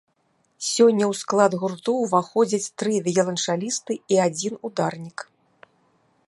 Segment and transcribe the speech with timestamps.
[0.75, 5.17] Сёння ў склад гурту ўваходзяць тры віяланчалісты і адзін ударнік.